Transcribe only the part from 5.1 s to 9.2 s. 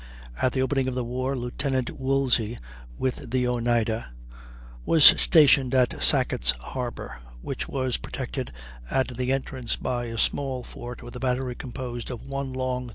stationed at Sackett's Harbor, which was protected at